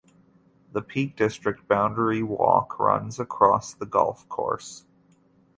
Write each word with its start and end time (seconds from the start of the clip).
The 0.71 0.81
Peak 0.81 1.15
District 1.15 1.67
Boundary 1.67 2.23
Walk 2.23 2.79
runs 2.79 3.19
across 3.19 3.71
the 3.75 3.85
golf 3.85 4.27
course. 4.29 4.83